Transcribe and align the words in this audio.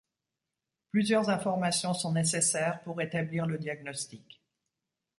Plusieurs 0.89 1.29
informations 1.29 1.93
sont 1.93 2.11
nécessaires 2.13 2.81
pour 2.81 3.01
établir 3.03 3.45
le 3.45 3.59
diagnostic. 3.59 4.41